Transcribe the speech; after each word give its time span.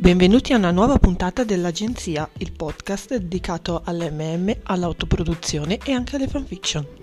Benvenuti 0.00 0.54
a 0.54 0.56
una 0.56 0.70
nuova 0.70 0.96
puntata 0.96 1.44
dell'Agenzia, 1.44 2.26
il 2.38 2.52
podcast 2.52 3.16
dedicato 3.16 3.82
all'MM, 3.84 4.60
all'autoproduzione 4.62 5.78
e 5.84 5.92
anche 5.92 6.16
alle 6.16 6.26
fanfiction. 6.26 6.99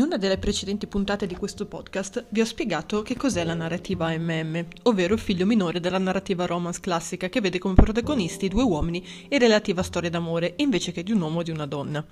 In 0.00 0.06
una 0.06 0.16
delle 0.16 0.38
precedenti 0.38 0.86
puntate 0.86 1.26
di 1.26 1.36
questo 1.36 1.66
podcast 1.66 2.24
vi 2.30 2.40
ho 2.40 2.46
spiegato 2.46 3.02
che 3.02 3.18
cos'è 3.18 3.44
la 3.44 3.52
narrativa 3.52 4.08
MM, 4.16 4.64
ovvero 4.84 5.12
il 5.12 5.20
figlio 5.20 5.44
minore 5.44 5.78
della 5.78 5.98
narrativa 5.98 6.46
romance 6.46 6.80
classica 6.80 7.28
che 7.28 7.42
vede 7.42 7.58
come 7.58 7.74
protagonisti 7.74 8.48
due 8.48 8.62
uomini 8.62 9.06
e 9.28 9.36
relativa 9.36 9.82
storia 9.82 10.08
d'amore 10.08 10.54
invece 10.56 10.92
che 10.92 11.02
di 11.02 11.12
un 11.12 11.20
uomo 11.20 11.40
o 11.40 11.42
di 11.42 11.50
una 11.50 11.66
donna. 11.66 12.02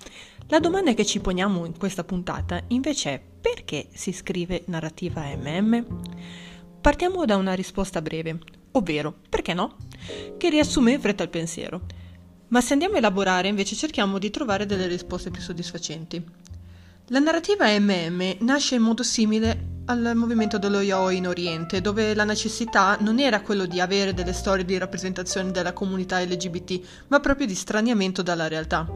La 0.49 0.61
domanda 0.61 0.93
che 0.93 1.07
ci 1.07 1.21
poniamo 1.21 1.65
in 1.65 1.79
questa 1.79 2.05
puntata 2.05 2.63
invece 2.67 3.11
è 3.11 3.23
perché 3.41 3.87
si 3.95 4.13
scrive 4.13 4.65
narrativa 4.67 5.23
MM? 5.23 5.87
Partiamo 6.83 7.25
da 7.25 7.37
una 7.37 7.55
risposta 7.55 8.03
breve, 8.03 8.39
ovvero 8.73 9.15
perché 9.31 9.55
no? 9.55 9.77
Che 10.37 10.51
riassume 10.51 10.93
in 10.93 11.01
fretta 11.01 11.23
il 11.23 11.31
pensiero. 11.31 11.81
Ma 12.49 12.61
se 12.61 12.75
andiamo 12.75 12.97
a 12.97 12.99
elaborare 12.99 13.49
invece 13.49 13.75
cerchiamo 13.75 14.19
di 14.19 14.29
trovare 14.29 14.67
delle 14.67 14.89
risposte 14.89 15.31
più 15.31 15.41
soddisfacenti. 15.41 16.57
La 17.11 17.21
narrativa 17.21 17.65
MM 17.67 18.37
nasce 18.41 18.75
in 18.75 18.83
modo 18.83 19.03
simile 19.03 19.77
al 19.87 20.13
movimento 20.15 20.59
dello 20.59 20.81
yaoi 20.81 21.17
in 21.17 21.27
Oriente, 21.27 21.81
dove 21.81 22.15
la 22.15 22.25
necessità 22.25 22.99
non 23.01 23.19
era 23.19 23.41
quello 23.41 23.65
di 23.65 23.81
avere 23.81 24.13
delle 24.13 24.35
storie 24.35 24.67
di 24.67 24.77
rappresentazione 24.77 25.51
della 25.51 25.73
comunità 25.73 26.21
LGBT, 26.21 27.07
ma 27.07 27.19
proprio 27.21 27.47
di 27.47 27.55
straniamento 27.55 28.21
dalla 28.21 28.47
realtà. 28.47 28.87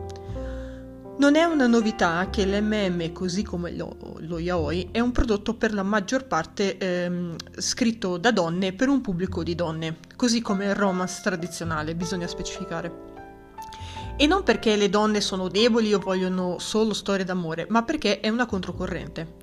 Non 1.16 1.36
è 1.36 1.44
una 1.44 1.66
novità 1.66 2.28
che 2.28 2.44
l'MM, 2.44 3.12
così 3.12 3.42
come 3.42 3.74
lo, 3.74 3.96
lo 4.18 4.38
yaoi, 4.38 4.90
è 4.92 5.00
un 5.00 5.12
prodotto 5.12 5.54
per 5.54 5.72
la 5.72 5.82
maggior 5.82 6.26
parte 6.26 6.76
ehm, 6.76 7.34
scritto 7.56 8.18
da 8.18 8.30
donne 8.30 8.74
per 8.74 8.88
un 8.88 9.00
pubblico 9.00 9.42
di 9.42 9.54
donne, 9.54 9.96
così 10.16 10.42
come 10.42 10.66
il 10.66 10.74
romance 10.74 11.20
tradizionale, 11.22 11.94
bisogna 11.94 12.26
specificare. 12.26 13.11
E 14.16 14.26
non 14.26 14.42
perché 14.42 14.76
le 14.76 14.88
donne 14.88 15.20
sono 15.20 15.48
deboli 15.48 15.92
o 15.94 15.98
vogliono 15.98 16.58
solo 16.58 16.92
storie 16.92 17.24
d'amore, 17.24 17.66
ma 17.68 17.82
perché 17.82 18.20
è 18.20 18.28
una 18.28 18.46
controcorrente. 18.46 19.34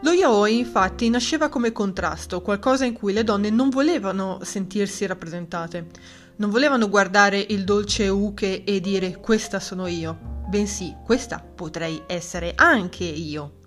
Lo 0.00 0.12
yaoi 0.12 0.58
infatti 0.58 1.08
nasceva 1.08 1.48
come 1.48 1.72
contrasto, 1.72 2.42
qualcosa 2.42 2.84
in 2.84 2.92
cui 2.92 3.14
le 3.14 3.24
donne 3.24 3.48
non 3.48 3.70
volevano 3.70 4.40
sentirsi 4.42 5.06
rappresentate, 5.06 5.86
non 6.36 6.50
volevano 6.50 6.88
guardare 6.88 7.38
il 7.38 7.64
dolce 7.64 8.08
uke 8.08 8.62
e 8.64 8.80
dire 8.80 9.16
questa 9.16 9.58
sono 9.58 9.86
io, 9.86 10.44
bensì 10.48 10.94
questa 11.02 11.40
potrei 11.42 12.02
essere 12.06 12.52
anche 12.54 13.04
io. 13.04 13.62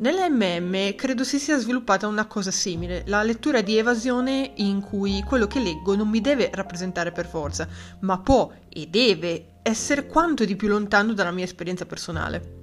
Nell'MM 0.00 0.94
credo 0.94 1.24
si 1.24 1.38
sia 1.38 1.58
sviluppata 1.58 2.06
una 2.06 2.24
cosa 2.24 2.50
simile, 2.50 3.02
la 3.04 3.22
lettura 3.22 3.60
di 3.60 3.76
evasione 3.76 4.52
in 4.56 4.80
cui 4.80 5.22
quello 5.22 5.46
che 5.46 5.60
leggo 5.60 5.94
non 5.94 6.08
mi 6.08 6.22
deve 6.22 6.48
rappresentare 6.50 7.12
per 7.12 7.26
forza, 7.26 7.68
ma 8.00 8.18
può 8.18 8.50
e 8.70 8.86
deve 8.86 9.58
essere 9.60 10.06
quanto 10.06 10.46
di 10.46 10.56
più 10.56 10.68
lontano 10.68 11.12
dalla 11.12 11.32
mia 11.32 11.44
esperienza 11.44 11.84
personale. 11.84 12.60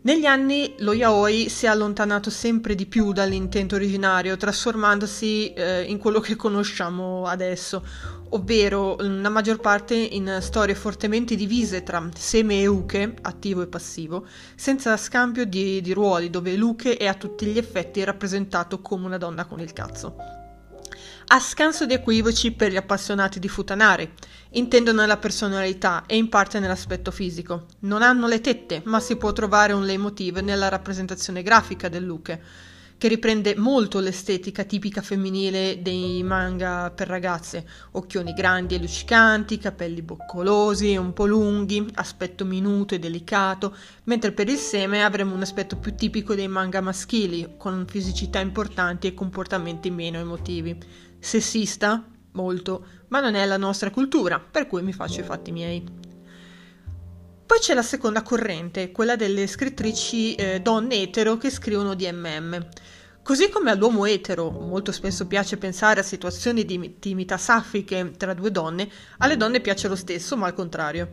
Negli 0.00 0.24
anni 0.24 0.74
lo 0.78 0.94
yaoi 0.94 1.50
si 1.50 1.66
è 1.66 1.68
allontanato 1.68 2.30
sempre 2.30 2.74
di 2.74 2.86
più 2.86 3.12
dall'intento 3.12 3.74
originario, 3.74 4.38
trasformandosi 4.38 5.52
eh, 5.52 5.82
in 5.82 5.98
quello 5.98 6.20
che 6.20 6.34
conosciamo 6.34 7.26
adesso, 7.26 7.84
ovvero 8.30 8.96
la 8.98 9.28
maggior 9.28 9.60
parte 9.60 9.94
in 9.94 10.38
storie 10.40 10.74
fortemente 10.74 11.34
divise 11.34 11.82
tra 11.82 12.08
seme 12.14 12.60
e 12.60 12.66
uke, 12.66 13.14
attivo 13.22 13.62
e 13.62 13.66
passivo, 13.66 14.26
senza 14.54 14.96
scambio 14.96 15.44
di, 15.44 15.80
di 15.80 15.92
ruoli, 15.92 16.30
dove 16.30 16.56
l'uke 16.56 16.96
è 16.96 17.06
a 17.06 17.14
tutti 17.14 17.46
gli 17.46 17.58
effetti 17.58 18.04
rappresentato 18.04 18.80
come 18.80 19.06
una 19.06 19.18
donna 19.18 19.44
con 19.44 19.60
il 19.60 19.72
cazzo. 19.72 20.16
A 21.30 21.40
scanso 21.40 21.84
di 21.84 21.92
equivoci 21.92 22.52
per 22.52 22.72
gli 22.72 22.76
appassionati 22.76 23.38
di 23.38 23.48
futanare, 23.48 24.12
intendono 24.50 25.04
la 25.04 25.18
personalità 25.18 26.04
e 26.06 26.16
in 26.16 26.30
parte 26.30 26.58
nell'aspetto 26.58 27.10
fisico. 27.10 27.66
Non 27.80 28.00
hanno 28.00 28.26
le 28.26 28.40
tette, 28.40 28.80
ma 28.84 28.98
si 28.98 29.16
può 29.16 29.32
trovare 29.32 29.74
un 29.74 29.84
leitmotiv 29.84 30.38
nella 30.38 30.68
rappresentazione 30.68 31.42
grafica 31.42 31.90
dell'uke 31.90 32.42
che 32.98 33.06
riprende 33.06 33.54
molto 33.56 34.00
l'estetica 34.00 34.64
tipica 34.64 35.00
femminile 35.02 35.78
dei 35.80 36.20
manga 36.24 36.90
per 36.90 37.06
ragazze, 37.06 37.64
occhioni 37.92 38.32
grandi 38.32 38.74
e 38.74 38.80
luccicanti, 38.80 39.56
capelli 39.56 40.02
boccolosi, 40.02 40.96
un 40.96 41.12
po' 41.12 41.26
lunghi, 41.26 41.86
aspetto 41.94 42.44
minuto 42.44 42.96
e 42.96 42.98
delicato, 42.98 43.76
mentre 44.04 44.32
per 44.32 44.48
il 44.48 44.56
seme 44.56 45.04
avremo 45.04 45.34
un 45.34 45.42
aspetto 45.42 45.76
più 45.76 45.94
tipico 45.94 46.34
dei 46.34 46.48
manga 46.48 46.80
maschili, 46.80 47.54
con 47.56 47.86
fisicità 47.88 48.40
importanti 48.40 49.06
e 49.06 49.14
comportamenti 49.14 49.90
meno 49.90 50.18
emotivi. 50.18 50.76
Sessista? 51.20 52.04
Molto, 52.32 52.86
ma 53.08 53.20
non 53.20 53.36
è 53.36 53.44
la 53.46 53.56
nostra 53.56 53.90
cultura, 53.90 54.40
per 54.40 54.66
cui 54.66 54.82
mi 54.82 54.92
faccio 54.92 55.20
i 55.20 55.24
fatti 55.24 55.52
miei. 55.52 56.07
Poi 57.48 57.60
c'è 57.60 57.72
la 57.72 57.80
seconda 57.80 58.20
corrente, 58.20 58.92
quella 58.92 59.16
delle 59.16 59.46
scrittrici 59.46 60.34
eh, 60.34 60.60
donne 60.60 61.00
etero 61.00 61.38
che 61.38 61.48
scrivono 61.48 61.94
di 61.94 62.06
MM. 62.12 62.68
Così 63.22 63.48
come 63.48 63.70
all'uomo 63.70 64.04
etero 64.04 64.50
molto 64.50 64.92
spesso 64.92 65.26
piace 65.26 65.56
pensare 65.56 66.00
a 66.00 66.02
situazioni 66.02 66.66
di 66.66 66.74
intimità 66.74 67.38
saffiche 67.38 68.12
tra 68.18 68.34
due 68.34 68.50
donne, 68.50 68.86
alle 69.16 69.38
donne 69.38 69.62
piace 69.62 69.88
lo 69.88 69.96
stesso, 69.96 70.36
ma 70.36 70.46
al 70.46 70.52
contrario. 70.52 71.12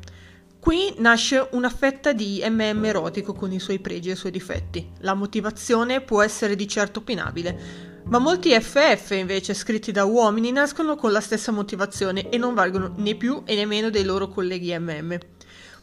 Qui 0.60 0.96
nasce 0.98 1.48
una 1.54 1.70
fetta 1.70 2.12
di 2.12 2.44
MM 2.46 2.84
erotico 2.84 3.32
con 3.32 3.54
i 3.54 3.60
suoi 3.62 3.80
pregi 3.80 4.10
e 4.10 4.12
i 4.12 4.18
suoi 4.18 4.32
difetti. 4.32 4.92
La 5.00 5.14
motivazione 5.14 6.02
può 6.02 6.22
essere 6.22 6.58
di 6.58 6.68
certo 6.68 7.00
opinabile, 7.00 8.04
ma 8.08 8.20
molti 8.20 8.52
FF 8.52 9.12
invece 9.12 9.54
scritti 9.54 9.94
da 9.94 10.04
uomini 10.04 10.52
nascono 10.52 10.98
con 10.98 11.14
la 11.14 11.22
stessa 11.22 11.54
motivazione 11.54 12.30
e 12.30 12.38
non 12.38 12.54
valgono 12.54 12.94
né 12.98 13.16
più 13.16 13.44
e 13.46 13.56
né 13.56 13.66
meno 13.66 13.90
dei 13.90 14.04
loro 14.04 14.28
colleghi 14.28 14.78
MM. 14.78 15.18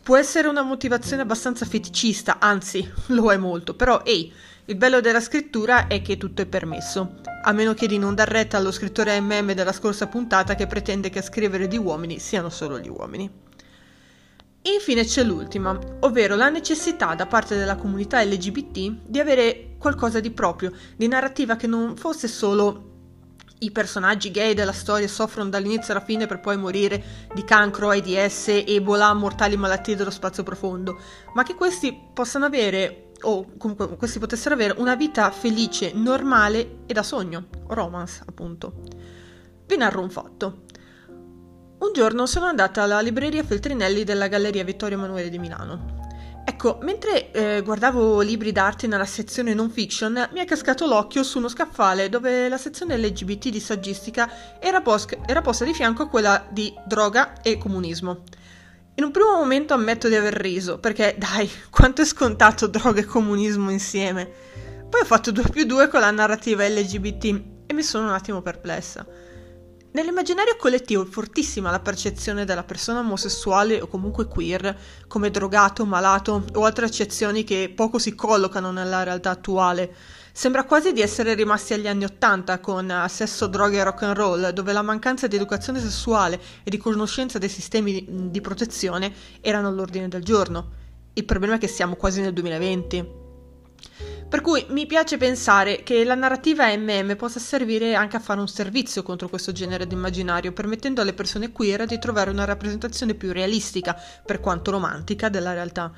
Può 0.02 0.16
essere 0.16 0.48
una 0.48 0.62
motivazione 0.62 1.22
abbastanza 1.22 1.64
feticista, 1.64 2.40
anzi 2.40 2.90
lo 3.14 3.30
è 3.30 3.36
molto, 3.36 3.74
però 3.74 4.02
ehi, 4.04 4.32
il 4.64 4.74
bello 4.74 5.00
della 5.00 5.20
scrittura 5.20 5.86
è 5.86 6.02
che 6.02 6.16
tutto 6.16 6.42
è 6.42 6.46
permesso, 6.46 7.20
a 7.44 7.52
meno 7.52 7.72
che 7.74 7.86
di 7.86 7.98
non 7.98 8.16
dar 8.16 8.26
retta 8.26 8.56
allo 8.56 8.72
scrittore 8.72 9.20
MM 9.20 9.52
della 9.52 9.70
scorsa 9.70 10.08
puntata 10.08 10.56
che 10.56 10.66
pretende 10.66 11.08
che 11.08 11.20
a 11.20 11.22
scrivere 11.22 11.68
di 11.68 11.76
uomini 11.76 12.18
siano 12.18 12.50
solo 12.50 12.80
gli 12.80 12.88
uomini. 12.88 13.30
Infine 14.62 15.04
c'è 15.04 15.22
l'ultima, 15.22 15.78
ovvero 16.00 16.34
la 16.34 16.48
necessità 16.48 17.14
da 17.14 17.26
parte 17.26 17.56
della 17.56 17.76
comunità 17.76 18.24
LGBT 18.24 18.94
di 19.06 19.20
avere 19.20 19.74
qualcosa 19.78 20.18
di 20.18 20.32
proprio, 20.32 20.72
di 20.96 21.06
narrativa 21.06 21.54
che 21.54 21.68
non 21.68 21.96
fosse 21.96 22.26
solo 22.26 22.90
i 23.62 23.70
personaggi 23.70 24.30
gay 24.30 24.54
della 24.54 24.72
storia 24.72 25.08
soffrono 25.08 25.48
dall'inizio 25.48 25.92
alla 25.92 26.04
fine 26.04 26.26
per 26.26 26.40
poi 26.40 26.56
morire 26.56 27.02
di 27.34 27.44
cancro, 27.44 27.90
AIDS, 27.90 28.48
ebola, 28.48 29.12
mortali 29.14 29.56
malattie 29.56 29.96
dello 29.96 30.10
spazio 30.10 30.42
profondo, 30.42 30.98
ma 31.34 31.42
che 31.42 31.54
questi 31.54 31.96
possano 32.12 32.44
avere, 32.44 33.12
o 33.22 33.46
comunque 33.56 33.96
questi 33.96 34.18
potessero 34.18 34.54
avere, 34.54 34.74
una 34.78 34.94
vita 34.94 35.30
felice, 35.30 35.92
normale 35.94 36.80
e 36.86 36.92
da 36.92 37.02
sogno, 37.02 37.46
romance 37.68 38.22
appunto. 38.26 38.74
Vi 39.66 39.76
narro 39.76 40.02
un 40.02 40.10
fatto. 40.10 40.64
Un 41.78 41.92
giorno 41.92 42.26
sono 42.26 42.46
andata 42.46 42.82
alla 42.82 43.00
libreria 43.00 43.42
Feltrinelli 43.42 44.04
della 44.04 44.28
Galleria 44.28 44.62
Vittorio 44.64 44.96
Emanuele 44.96 45.30
di 45.30 45.38
Milano. 45.38 46.01
Ecco, 46.44 46.78
mentre 46.82 47.30
eh, 47.30 47.62
guardavo 47.62 48.20
libri 48.20 48.50
d'arte 48.50 48.88
nella 48.88 49.04
sezione 49.04 49.54
non 49.54 49.70
fiction, 49.70 50.28
mi 50.32 50.40
è 50.40 50.44
cascato 50.44 50.86
l'occhio 50.86 51.22
su 51.22 51.38
uno 51.38 51.48
scaffale 51.48 52.08
dove 52.08 52.48
la 52.48 52.58
sezione 52.58 52.98
LGBT 52.98 53.48
di 53.48 53.60
saggistica 53.60 54.58
era, 54.58 54.80
pos- 54.80 55.06
era 55.26 55.40
posta 55.40 55.64
di 55.64 55.72
fianco 55.72 56.02
a 56.02 56.08
quella 56.08 56.44
di 56.50 56.74
droga 56.84 57.40
e 57.42 57.58
comunismo. 57.58 58.22
In 58.94 59.04
un 59.04 59.10
primo 59.12 59.32
momento 59.36 59.72
ammetto 59.72 60.08
di 60.08 60.16
aver 60.16 60.34
riso, 60.34 60.78
perché 60.78 61.14
dai, 61.16 61.50
quanto 61.70 62.02
è 62.02 62.04
scontato 62.04 62.66
droga 62.66 63.00
e 63.00 63.04
comunismo 63.04 63.70
insieme. 63.70 64.28
Poi 64.90 65.00
ho 65.00 65.06
fatto 65.06 65.30
2 65.30 65.44
più 65.50 65.64
2 65.64 65.88
con 65.88 66.00
la 66.00 66.10
narrativa 66.10 66.68
LGBT 66.68 67.42
e 67.66 67.72
mi 67.72 67.82
sono 67.82 68.08
un 68.08 68.12
attimo 68.12 68.42
perplessa. 68.42 69.06
Nell'immaginario 69.94 70.56
collettivo 70.56 71.02
è 71.02 71.06
fortissima 71.06 71.70
la 71.70 71.78
percezione 71.78 72.46
della 72.46 72.64
persona 72.64 73.00
omosessuale 73.00 73.78
o 73.82 73.86
comunque 73.86 74.26
queer 74.26 74.74
come 75.06 75.30
drogato, 75.30 75.84
malato 75.84 76.44
o 76.54 76.64
altre 76.64 76.86
accezioni 76.86 77.44
che 77.44 77.70
poco 77.76 77.98
si 77.98 78.14
collocano 78.14 78.72
nella 78.72 79.02
realtà 79.02 79.28
attuale. 79.28 79.94
Sembra 80.32 80.64
quasi 80.64 80.94
di 80.94 81.02
essere 81.02 81.34
rimasti 81.34 81.74
agli 81.74 81.86
anni 81.86 82.04
Ottanta 82.04 82.58
con 82.58 83.04
sesso, 83.10 83.46
droga 83.48 83.76
e 83.76 83.82
rock 83.84 84.02
and 84.04 84.16
roll, 84.16 84.48
dove 84.48 84.72
la 84.72 84.80
mancanza 84.80 85.26
di 85.26 85.36
educazione 85.36 85.78
sessuale 85.78 86.40
e 86.64 86.70
di 86.70 86.78
conoscenza 86.78 87.36
dei 87.36 87.50
sistemi 87.50 88.30
di 88.30 88.40
protezione 88.40 89.12
erano 89.42 89.68
all'ordine 89.68 90.08
del 90.08 90.24
giorno. 90.24 90.70
Il 91.12 91.26
problema 91.26 91.56
è 91.56 91.58
che 91.58 91.68
siamo 91.68 91.96
quasi 91.96 92.22
nel 92.22 92.32
2020. 92.32 93.20
Per 94.32 94.40
cui 94.40 94.64
mi 94.70 94.86
piace 94.86 95.18
pensare 95.18 95.82
che 95.82 96.04
la 96.04 96.14
narrativa 96.14 96.74
MM 96.74 97.16
possa 97.16 97.38
servire 97.38 97.94
anche 97.94 98.16
a 98.16 98.18
fare 98.18 98.40
un 98.40 98.48
servizio 98.48 99.02
contro 99.02 99.28
questo 99.28 99.52
genere 99.52 99.86
di 99.86 99.92
immaginario, 99.92 100.54
permettendo 100.54 101.02
alle 101.02 101.12
persone 101.12 101.52
queer 101.52 101.84
di 101.84 101.98
trovare 101.98 102.30
una 102.30 102.46
rappresentazione 102.46 103.12
più 103.12 103.30
realistica, 103.30 103.94
per 104.24 104.40
quanto 104.40 104.70
romantica, 104.70 105.28
della 105.28 105.52
realtà. 105.52 105.92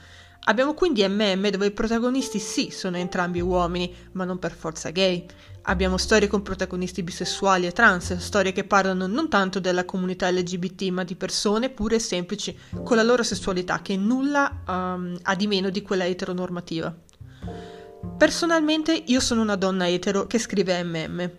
Abbiamo 0.47 0.75
quindi 0.75 1.07
MM 1.07 1.49
dove 1.51 1.67
i 1.67 1.71
protagonisti 1.71 2.41
sì 2.41 2.73
sono 2.73 2.97
entrambi 2.97 3.41
uomini, 3.41 3.95
ma 4.15 4.25
non 4.25 4.41
per 4.41 4.51
forza 4.51 4.91
gay. 4.91 5.25
Abbiamo 5.63 5.97
storie 5.97 6.27
con 6.27 6.43
protagonisti 6.43 7.05
bisessuali 7.05 7.67
e 7.67 7.73
trans, 7.73 8.17
storie 8.17 8.51
che 8.51 8.65
parlano 8.65 9.07
non 9.07 9.29
tanto 9.29 9.61
della 9.61 9.85
comunità 9.85 10.29
LGBT, 10.29 10.89
ma 10.89 11.05
di 11.05 11.15
persone 11.15 11.71
pure 11.71 11.95
e 11.95 12.01
semplici 12.01 12.59
con 12.83 12.97
la 12.97 13.05
loro 13.05 13.23
sessualità, 13.23 13.81
che 13.81 13.97
nulla 13.97 14.63
um, 14.67 15.17
ha 15.23 15.35
di 15.37 15.47
meno 15.47 15.71
di 15.71 15.83
quella 15.83 16.05
eteronormativa. 16.05 16.93
Personalmente 18.17 18.93
io 18.93 19.19
sono 19.19 19.43
una 19.43 19.57
donna 19.57 19.89
etero 19.89 20.27
che 20.27 20.39
scrive 20.39 20.83
MM. 20.85 21.31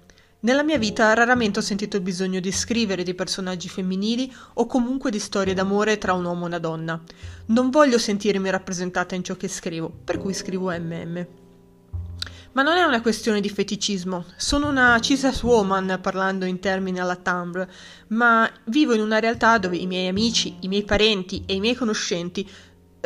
Nella 0.41 0.61
mia 0.61 0.77
vita 0.77 1.13
raramente 1.13 1.59
ho 1.59 1.61
sentito 1.61 1.95
il 1.95 2.03
bisogno 2.03 2.41
di 2.41 2.51
scrivere 2.51 3.01
di 3.01 3.15
personaggi 3.15 3.69
femminili 3.69 4.31
o 4.55 4.65
comunque 4.67 5.09
di 5.09 5.17
storie 5.17 5.53
d'amore 5.53 5.97
tra 5.97 6.13
un 6.13 6.25
uomo 6.25 6.43
e 6.43 6.47
una 6.47 6.59
donna. 6.59 7.01
Non 7.47 7.69
voglio 7.69 7.97
sentirmi 7.97 8.49
rappresentata 8.49 9.15
in 9.15 9.23
ciò 9.23 9.35
che 9.35 9.47
scrivo, 9.47 9.89
per 10.03 10.17
cui 10.19 10.33
scrivo 10.33 10.69
MM. 10.69 11.25
Ma 12.51 12.61
non 12.61 12.75
è 12.75 12.83
una 12.83 13.01
questione 13.01 13.41
di 13.41 13.49
feticismo. 13.49 14.25
Sono 14.35 14.67
una 14.67 14.99
cis 14.99 15.41
woman 15.43 15.97
parlando 16.01 16.45
in 16.45 16.59
termini 16.59 16.99
alla 16.99 17.15
Tumblr, 17.15 17.67
ma 18.09 18.49
vivo 18.65 18.93
in 18.93 19.01
una 19.01 19.19
realtà 19.19 19.57
dove 19.57 19.77
i 19.77 19.87
miei 19.87 20.07
amici, 20.09 20.57
i 20.59 20.67
miei 20.67 20.83
parenti 20.83 21.43
e 21.45 21.55
i 21.55 21.59
miei 21.59 21.75
conoscenti 21.75 22.47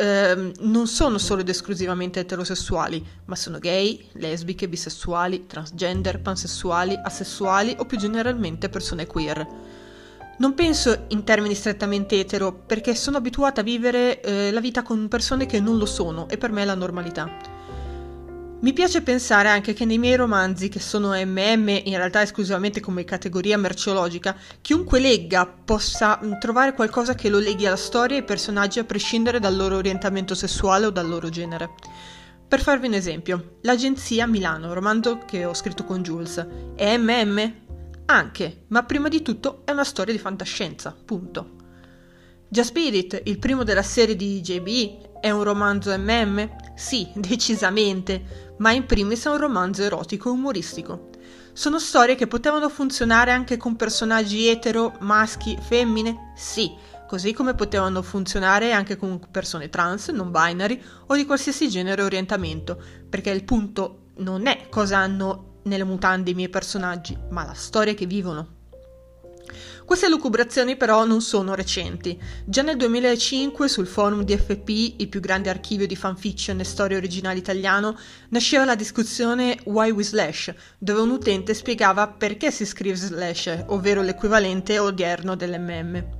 Ehm, 0.00 0.52
non 0.60 0.86
sono 0.86 1.18
solo 1.18 1.42
ed 1.42 1.50
esclusivamente 1.50 2.20
eterosessuali, 2.20 3.06
ma 3.26 3.36
sono 3.36 3.58
gay, 3.58 4.02
lesbiche, 4.12 4.66
bisessuali, 4.66 5.46
transgender, 5.46 6.22
pansessuali, 6.22 6.98
asessuali 7.04 7.76
o 7.78 7.84
più 7.84 7.98
generalmente 7.98 8.70
persone 8.70 9.06
queer. 9.06 9.46
Non 10.38 10.54
penso 10.54 11.04
in 11.08 11.22
termini 11.22 11.54
strettamente 11.54 12.18
etero 12.18 12.50
perché 12.50 12.94
sono 12.94 13.18
abituata 13.18 13.60
a 13.60 13.64
vivere 13.64 14.22
eh, 14.22 14.50
la 14.50 14.60
vita 14.60 14.82
con 14.82 15.06
persone 15.06 15.44
che 15.44 15.60
non 15.60 15.76
lo 15.76 15.84
sono 15.84 16.30
e 16.30 16.38
per 16.38 16.50
me 16.50 16.62
è 16.62 16.64
la 16.64 16.74
normalità. 16.74 17.59
Mi 18.62 18.74
piace 18.74 19.00
pensare 19.00 19.48
anche 19.48 19.72
che 19.72 19.86
nei 19.86 19.96
miei 19.96 20.16
romanzi, 20.16 20.68
che 20.68 20.80
sono 20.80 21.12
MM 21.14 21.80
in 21.84 21.96
realtà 21.96 22.20
esclusivamente 22.20 22.80
come 22.80 23.04
categoria 23.04 23.56
merceologica, 23.56 24.36
chiunque 24.60 25.00
legga 25.00 25.46
possa 25.46 26.20
mm, 26.22 26.34
trovare 26.38 26.74
qualcosa 26.74 27.14
che 27.14 27.30
lo 27.30 27.38
leghi 27.38 27.64
alla 27.64 27.76
storia 27.76 28.16
e 28.16 28.20
ai 28.20 28.26
personaggi 28.26 28.78
a 28.78 28.84
prescindere 28.84 29.40
dal 29.40 29.56
loro 29.56 29.76
orientamento 29.76 30.34
sessuale 30.34 30.84
o 30.84 30.90
dal 30.90 31.08
loro 31.08 31.30
genere. 31.30 31.70
Per 32.46 32.60
farvi 32.60 32.88
un 32.88 32.92
esempio, 32.92 33.56
l'agenzia 33.62 34.26
Milano, 34.26 34.74
romanzo 34.74 35.20
che 35.24 35.46
ho 35.46 35.54
scritto 35.54 35.84
con 35.84 36.02
Jules, 36.02 36.46
è 36.76 36.98
MM? 36.98 37.54
Anche, 38.04 38.64
ma 38.66 38.82
prima 38.82 39.08
di 39.08 39.22
tutto 39.22 39.62
è 39.64 39.70
una 39.70 39.84
storia 39.84 40.12
di 40.12 40.20
fantascienza, 40.20 40.94
punto. 41.02 41.56
Già 42.46 42.64
Spirit, 42.64 43.22
il 43.24 43.38
primo 43.38 43.62
della 43.62 43.82
serie 43.82 44.16
di 44.16 44.42
JB, 44.42 45.09
è 45.20 45.30
un 45.30 45.42
romanzo 45.42 45.96
MM? 45.96 46.48
Sì, 46.74 47.10
decisamente, 47.16 48.54
ma 48.58 48.72
in 48.72 48.86
primis 48.86 49.24
è 49.26 49.30
un 49.30 49.36
romanzo 49.36 49.82
erotico 49.82 50.28
e 50.28 50.32
umoristico. 50.32 51.08
Sono 51.52 51.78
storie 51.78 52.14
che 52.14 52.26
potevano 52.26 52.68
funzionare 52.68 53.32
anche 53.32 53.56
con 53.56 53.76
personaggi 53.76 54.46
etero, 54.46 54.96
maschi, 55.00 55.58
femmine? 55.60 56.32
Sì, 56.34 56.72
così 57.06 57.32
come 57.32 57.54
potevano 57.54 58.02
funzionare 58.02 58.72
anche 58.72 58.96
con 58.96 59.20
persone 59.30 59.68
trans, 59.68 60.08
non 60.08 60.30
binary 60.30 60.80
o 61.06 61.16
di 61.16 61.26
qualsiasi 61.26 61.68
genere 61.68 62.02
o 62.02 62.06
orientamento, 62.06 62.80
perché 63.08 63.30
il 63.30 63.44
punto 63.44 64.06
non 64.18 64.46
è 64.46 64.68
cosa 64.70 64.98
hanno 64.98 65.58
nelle 65.64 65.84
mutande 65.84 66.30
i 66.30 66.34
miei 66.34 66.48
personaggi, 66.48 67.18
ma 67.30 67.44
la 67.44 67.54
storia 67.54 67.94
che 67.94 68.06
vivono. 68.06 68.59
Queste 69.84 70.08
lucubrazioni 70.08 70.76
però 70.76 71.04
non 71.04 71.20
sono 71.20 71.54
recenti. 71.54 72.18
Già 72.44 72.62
nel 72.62 72.76
2005 72.76 73.68
sul 73.68 73.86
forum 73.86 74.22
di 74.22 74.36
FP, 74.36 74.68
il 74.98 75.08
più 75.08 75.20
grande 75.20 75.50
archivio 75.50 75.86
di 75.86 75.96
fanfiction 75.96 76.60
e 76.60 76.64
storie 76.64 76.96
originali 76.96 77.38
italiano, 77.38 77.98
nasceva 78.28 78.64
la 78.64 78.74
discussione 78.74 79.58
Why 79.64 79.90
we 79.90 80.04
slash, 80.04 80.54
dove 80.78 81.00
un 81.00 81.10
utente 81.10 81.54
spiegava 81.54 82.08
perché 82.08 82.50
si 82.50 82.64
scrive 82.64 82.96
slash, 82.96 83.64
ovvero 83.66 84.02
l'equivalente 84.02 84.78
odierno 84.78 85.34
dell'MM. 85.34 86.19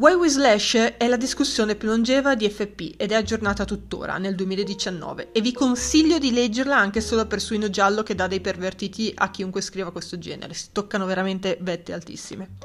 Why 0.00 0.14
We 0.14 0.30
Slash 0.30 0.94
è 0.96 1.08
la 1.08 1.18
discussione 1.18 1.74
più 1.74 1.88
longeva 1.88 2.34
di 2.34 2.48
FP 2.48 2.94
ed 2.96 3.12
è 3.12 3.14
aggiornata 3.14 3.66
tuttora, 3.66 4.16
nel 4.16 4.34
2019, 4.34 5.28
e 5.30 5.42
vi 5.42 5.52
consiglio 5.52 6.18
di 6.18 6.32
leggerla 6.32 6.74
anche 6.74 7.02
solo 7.02 7.26
per 7.26 7.38
suino 7.38 7.68
giallo 7.68 8.02
che 8.02 8.14
dà 8.14 8.26
dei 8.26 8.40
pervertiti 8.40 9.12
a 9.14 9.30
chiunque 9.30 9.60
scriva 9.60 9.92
questo 9.92 10.16
genere, 10.16 10.54
si 10.54 10.68
toccano 10.72 11.04
veramente 11.04 11.58
vette 11.60 11.92
altissime. 11.92 12.56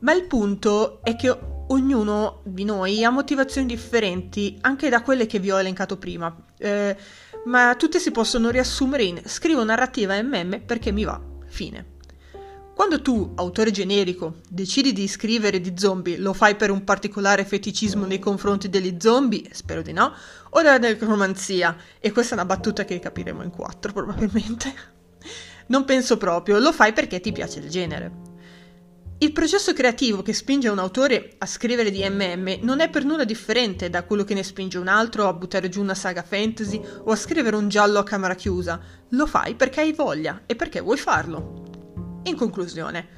Ma 0.00 0.12
il 0.12 0.24
punto 0.24 1.04
è 1.04 1.14
che 1.14 1.38
ognuno 1.68 2.40
di 2.44 2.64
noi 2.64 3.04
ha 3.04 3.10
motivazioni 3.10 3.68
differenti, 3.68 4.58
anche 4.62 4.88
da 4.88 5.02
quelle 5.02 5.26
che 5.26 5.38
vi 5.38 5.52
ho 5.52 5.60
elencato 5.60 5.98
prima, 5.98 6.36
eh, 6.58 6.96
ma 7.44 7.76
tutte 7.78 8.00
si 8.00 8.10
possono 8.10 8.50
riassumere 8.50 9.04
in 9.04 9.22
scrivo 9.24 9.62
narrativa 9.62 10.20
MM 10.20 10.62
perché 10.66 10.90
mi 10.90 11.04
va, 11.04 11.22
fine. 11.46 11.97
Quando 12.78 13.02
tu, 13.02 13.32
autore 13.34 13.72
generico, 13.72 14.36
decidi 14.48 14.92
di 14.92 15.08
scrivere 15.08 15.60
di 15.60 15.72
zombie, 15.76 16.16
lo 16.16 16.32
fai 16.32 16.54
per 16.54 16.70
un 16.70 16.84
particolare 16.84 17.44
feticismo 17.44 18.06
nei 18.06 18.20
confronti 18.20 18.68
degli 18.68 18.94
zombie, 19.00 19.48
spero 19.50 19.82
di 19.82 19.92
no, 19.92 20.14
o 20.50 20.62
della 20.62 20.78
necromanzia, 20.78 21.76
e 21.98 22.12
questa 22.12 22.36
è 22.36 22.38
una 22.38 22.46
battuta 22.46 22.84
che 22.84 23.00
capiremo 23.00 23.42
in 23.42 23.50
quattro 23.50 23.90
probabilmente. 23.92 24.72
Non 25.66 25.84
penso 25.84 26.18
proprio, 26.18 26.60
lo 26.60 26.72
fai 26.72 26.92
perché 26.92 27.18
ti 27.18 27.32
piace 27.32 27.58
il 27.58 27.68
genere. 27.68 28.12
Il 29.18 29.32
processo 29.32 29.72
creativo 29.72 30.22
che 30.22 30.32
spinge 30.32 30.68
un 30.68 30.78
autore 30.78 31.34
a 31.38 31.46
scrivere 31.46 31.90
di 31.90 32.08
MM 32.08 32.60
non 32.60 32.78
è 32.78 32.88
per 32.88 33.04
nulla 33.04 33.24
differente 33.24 33.90
da 33.90 34.04
quello 34.04 34.22
che 34.22 34.34
ne 34.34 34.44
spinge 34.44 34.78
un 34.78 34.86
altro 34.86 35.26
a 35.26 35.32
buttare 35.32 35.68
giù 35.68 35.80
una 35.80 35.96
saga 35.96 36.22
fantasy 36.22 36.80
o 37.02 37.10
a 37.10 37.16
scrivere 37.16 37.56
un 37.56 37.68
giallo 37.68 37.98
a 37.98 38.04
camera 38.04 38.36
chiusa. 38.36 38.80
Lo 39.08 39.26
fai 39.26 39.56
perché 39.56 39.80
hai 39.80 39.92
voglia 39.92 40.42
e 40.46 40.54
perché 40.54 40.78
vuoi 40.78 40.96
farlo. 40.96 41.67
In 42.28 42.36
conclusione, 42.36 43.08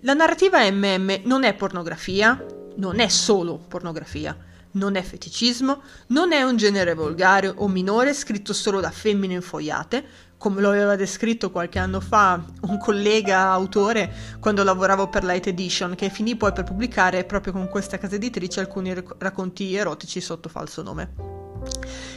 la 0.00 0.12
narrativa 0.12 0.70
MM 0.70 1.22
non 1.24 1.44
è 1.44 1.54
pornografia, 1.54 2.44
non 2.76 3.00
è 3.00 3.08
solo 3.08 3.56
pornografia, 3.56 4.36
non 4.72 4.96
è 4.96 5.02
feticismo, 5.02 5.80
non 6.08 6.32
è 6.32 6.42
un 6.42 6.58
genere 6.58 6.92
volgare 6.92 7.48
o 7.48 7.66
minore 7.66 8.12
scritto 8.12 8.52
solo 8.52 8.80
da 8.80 8.90
femmine 8.90 9.34
infoiate, 9.34 10.04
come 10.36 10.60
lo 10.60 10.68
aveva 10.68 10.96
descritto 10.96 11.50
qualche 11.50 11.78
anno 11.78 12.00
fa 12.00 12.44
un 12.62 12.76
collega 12.76 13.40
autore 13.48 14.12
quando 14.38 14.62
lavoravo 14.64 15.08
per 15.08 15.24
Light 15.24 15.46
Edition, 15.46 15.94
che 15.94 16.10
finì 16.10 16.36
poi 16.36 16.52
per 16.52 16.64
pubblicare 16.64 17.24
proprio 17.24 17.54
con 17.54 17.70
questa 17.70 17.96
casa 17.96 18.16
editrice 18.16 18.60
alcuni 18.60 18.92
racconti 19.16 19.74
erotici 19.74 20.20
sotto 20.20 20.50
falso 20.50 20.82
nome. 20.82 21.14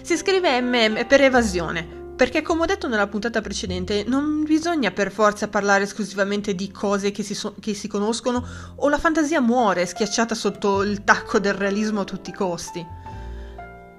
Si 0.01 0.17
scrive 0.17 0.59
MM 0.59 1.05
per 1.07 1.21
evasione, 1.21 2.03
perché 2.15 2.41
come 2.41 2.61
ho 2.61 2.65
detto 2.65 2.87
nella 2.87 3.07
puntata 3.07 3.41
precedente, 3.41 4.05
non 4.07 4.43
bisogna 4.43 4.91
per 4.91 5.11
forza 5.11 5.49
parlare 5.49 5.83
esclusivamente 5.83 6.55
di 6.55 6.71
cose 6.71 7.11
che 7.11 7.23
si, 7.23 7.35
so- 7.35 7.55
che 7.59 7.73
si, 7.73 7.87
conoscono 7.87 8.45
o 8.77 8.87
la 8.87 8.97
fantasia 8.97 9.41
muore 9.41 9.85
schiacciata 9.85 10.33
sotto 10.33 10.81
il 10.81 11.03
tacco 11.03 11.39
del 11.39 11.53
realismo 11.53 12.01
a 12.01 12.05
tutti 12.05 12.29
i 12.29 12.33
costi. 12.33 12.85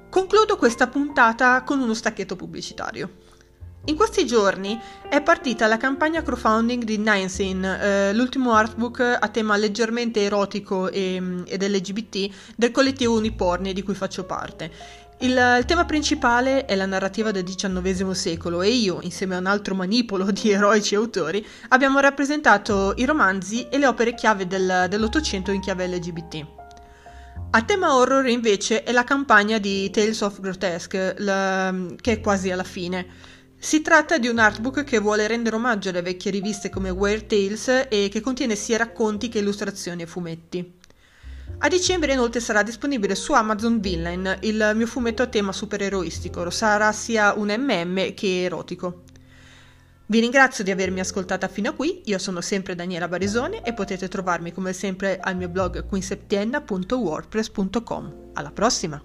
Concludo 0.09 0.57
questa 0.57 0.87
puntata 0.87 1.63
con 1.63 1.79
uno 1.79 1.93
stacchetto 1.93 2.37
pubblicitario. 2.37 3.25
In 3.89 3.95
questi 3.95 4.27
giorni 4.27 4.81
è 5.09 5.23
partita 5.23 5.69
la 5.69 5.77
campagna 5.77 6.23
crowdfunding 6.23 6.83
di 6.83 6.99
Ninsin, 6.99 7.63
eh, 7.63 8.13
l'ultimo 8.15 8.53
artbook 8.55 9.19
a 9.21 9.29
tema 9.29 9.57
leggermente 9.57 10.23
erotico 10.23 10.91
e, 10.91 11.45
ed 11.45 11.63
LGBT 11.63 12.55
del 12.57 12.73
collettivo 12.73 13.17
Uniporni 13.17 13.73
di 13.73 13.83
cui 13.83 13.95
faccio 13.95 14.25
parte 14.25 15.05
il, 15.21 15.31
il, 15.31 15.65
tema 15.65 15.85
principale 15.85 16.67
è 16.67 16.75
la 16.75 16.85
narrativa 16.85 17.31
del 17.31 17.45
XIX 17.45 18.11
secolo 18.11 18.61
e 18.63 18.71
io, 18.71 18.99
insieme 19.03 19.35
a 19.35 19.39
un 19.39 19.47
altro 19.47 19.75
manipolo 19.75 20.31
di 20.31 20.51
eroici 20.51 20.95
autori, 20.95 21.45
abbiamo 21.69 22.01
rappresentato 22.01 22.93
i 22.97 23.05
romanzi 23.05 23.69
e 23.69 23.79
le 23.79 23.87
opere 23.87 24.15
chiave 24.15 24.47
del, 24.47 24.87
dell'Ottocento 24.89 25.51
in 25.53 25.61
chiave 25.61 25.87
LGBT. 25.89 26.47
A 27.51 27.63
tema 27.63 27.95
horror 27.95 28.29
invece 28.29 28.83
è 28.83 28.93
la 28.93 29.05
campagna 29.05 29.57
di 29.59 29.89
Tales 29.91 30.21
of 30.21 30.41
Grotesque, 30.41 31.15
la, 31.19 31.75
che 32.01 32.13
è 32.13 32.21
quasi 32.21 32.51
alla 32.51 32.65
fine. 32.65 33.07
Si 33.59 33.81
tratta 33.81 34.19
di 34.19 34.29
un 34.29 34.39
artbook 34.39 34.85
che 34.85 34.99
vuole 34.99 35.27
rendere 35.27 35.57
omaggio 35.57 35.89
alle 35.89 36.03
vecchie 36.03 36.31
riviste 36.31 36.69
come 36.69 36.91
Weird 36.91 37.27
Tales 37.27 37.87
e 37.89 38.09
che 38.11 38.21
contiene 38.21 38.55
sia 38.55 38.77
racconti 38.77 39.29
che 39.31 39.39
illustrazioni 39.39 40.03
e 40.03 40.07
fumetti. 40.07 40.75
A 41.59 41.69
dicembre 41.69 42.13
inoltre 42.13 42.41
sarà 42.41 42.63
disponibile 42.63 43.15
su 43.15 43.33
Amazon 43.33 43.81
Villain, 43.81 44.41
il 44.43 44.73
mio 44.75 44.87
fumetto 44.87 45.23
a 45.23 45.27
tema 45.27 45.53
supereroistico, 45.53 46.51
sarà 46.51 46.93
sia 46.93 47.33
un 47.33 47.49
MM 47.49 48.13
che 48.13 48.43
erotico. 48.43 49.05
Vi 50.05 50.21
ringrazio 50.21 50.63
di 50.63 50.71
avermi 50.71 51.01
ascoltata 51.01 51.49
fino 51.49 51.71
a 51.71 51.73
qui, 51.73 52.03
io 52.05 52.19
sono 52.19 52.43
sempre 52.43 52.75
Daniela 52.75 53.09
Barisone 53.09 53.63
e 53.63 53.73
potete 53.73 54.07
trovarmi 54.07 54.53
come 54.53 54.75
sempre 54.75 55.19
al 55.19 55.37
mio 55.37 55.49
blog 55.49 55.87
quinseptienna.wordpress.com. 55.87 58.33
Alla 58.35 58.51
prossima! 58.51 59.03